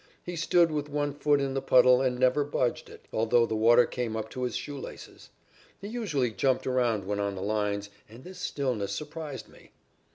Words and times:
He 0.23 0.35
stood 0.35 0.71
with 0.71 0.89
one 0.89 1.13
foot 1.13 1.39
in 1.39 1.53
the 1.53 1.61
puddle 1.61 2.01
and 2.01 2.17
never 2.17 2.43
budged 2.43 2.89
it, 2.89 3.07
although 3.13 3.45
the 3.45 3.55
water 3.55 3.85
came 3.85 4.15
up 4.15 4.31
to 4.31 4.41
his 4.41 4.55
shoe 4.55 4.79
laces. 4.79 5.29
He 5.79 5.89
usually 5.89 6.31
jumped 6.31 6.65
around 6.65 7.05
when 7.05 7.19
on 7.19 7.35
the 7.35 7.43
lines, 7.43 7.91
and 8.09 8.23
this 8.23 8.39
stillness 8.39 8.93
surprised 8.95 9.47
me. 9.47 9.69